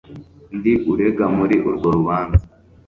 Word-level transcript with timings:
Ndi 0.57 0.73
urega 0.91 1.25
muri 1.37 1.55
urwo 1.69 1.87
rubanza 1.97 2.43